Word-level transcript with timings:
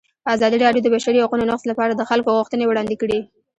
ازادي 0.33 0.57
راډیو 0.65 0.83
د 0.85 0.87
د 0.91 0.93
بشري 0.95 1.19
حقونو 1.23 1.47
نقض 1.51 1.63
لپاره 1.71 1.91
د 1.95 2.01
خلکو 2.09 2.29
غوښتنې 2.37 2.65
وړاندې 2.67 2.95
کړي. 3.01 3.19